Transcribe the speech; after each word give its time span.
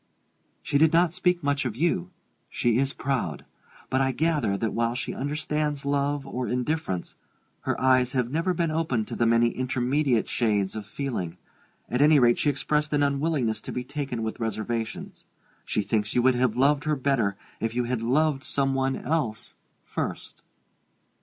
"She 0.63 0.79
did 0.79 0.93
not 0.93 1.13
speak 1.13 1.43
much 1.43 1.63
of 1.63 1.75
you: 1.75 2.09
she 2.49 2.79
is 2.79 2.91
proud. 2.91 3.45
But 3.91 4.01
I 4.01 4.11
gather 4.11 4.57
that 4.57 4.73
while 4.73 4.95
she 4.95 5.13
understands 5.13 5.85
love 5.85 6.25
or 6.25 6.47
indifference, 6.47 7.13
her 7.65 7.79
eyes 7.79 8.13
have 8.13 8.31
never 8.31 8.51
been 8.55 8.71
opened 8.71 9.07
to 9.09 9.15
the 9.15 9.27
many 9.27 9.49
intermediate 9.49 10.27
shades 10.27 10.75
of 10.75 10.87
feeling. 10.87 11.37
At 11.87 12.01
any 12.01 12.17
rate, 12.17 12.39
she 12.39 12.49
expressed 12.49 12.91
an 12.93 13.03
unwillingness 13.03 13.61
to 13.61 13.71
be 13.71 13.83
taken 13.83 14.23
with 14.23 14.39
reservations 14.39 15.27
she 15.65 15.83
thinks 15.83 16.15
you 16.15 16.23
would 16.23 16.33
have 16.33 16.57
loved 16.57 16.85
her 16.85 16.95
better 16.95 17.35
if 17.59 17.75
you 17.75 17.83
had 17.83 18.01
loved 18.01 18.43
some 18.43 18.73
one 18.73 18.95
else 18.95 19.53
first. 19.85 20.41